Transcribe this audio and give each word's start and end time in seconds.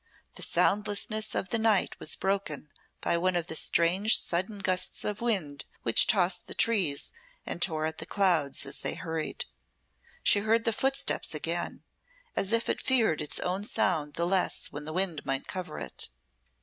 The 0.33 0.41
soundlessness 0.41 1.35
of 1.35 1.49
the 1.49 1.59
night 1.59 1.99
was 1.99 2.15
broken 2.15 2.71
by 3.01 3.19
one 3.19 3.35
of 3.35 3.45
the 3.45 3.55
strange 3.55 4.17
sudden 4.19 4.57
gusts 4.57 5.03
of 5.03 5.21
wind 5.21 5.65
which 5.83 6.07
tossed 6.07 6.47
the 6.47 6.55
trees, 6.55 7.11
and 7.45 7.61
tore 7.61 7.85
at 7.85 7.99
the 7.99 8.07
clouds 8.07 8.65
as 8.65 8.79
they 8.79 8.95
hurried. 8.95 9.45
She 10.23 10.39
heard 10.39 10.63
the 10.65 10.73
footsteps 10.73 11.35
again, 11.35 11.83
as 12.35 12.51
if 12.51 12.67
it 12.67 12.81
feared 12.81 13.21
its 13.21 13.37
own 13.41 13.63
sound 13.63 14.15
the 14.15 14.25
less 14.25 14.71
when 14.71 14.85
the 14.85 14.93
wind 14.93 15.23
might 15.23 15.45
cover 15.45 15.77
it. 15.77 16.09